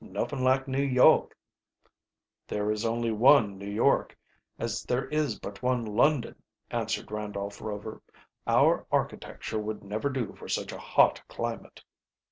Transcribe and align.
"Nuffin 0.03 0.41
like 0.43 0.67
New 0.67 0.81
York." 0.81 1.37
"There 2.47 2.71
is 2.71 2.85
only 2.87 3.11
one 3.11 3.59
New 3.59 3.69
York, 3.69 4.17
as 4.57 4.81
there 4.81 5.07
is 5.09 5.37
but 5.37 5.61
one 5.61 5.85
London," 5.85 6.41
answered 6.71 7.11
Randolph 7.11 7.61
Rover. 7.61 8.01
"Our 8.47 8.87
architecture 8.91 9.59
would 9.59 9.83
never 9.83 10.09
do 10.09 10.33
for 10.33 10.47
such 10.47 10.71
a 10.71 10.79
hot 10.79 11.21
climate." 11.27 11.83